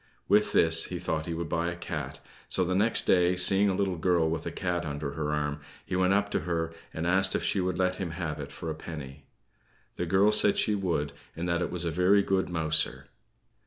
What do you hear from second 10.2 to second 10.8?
said she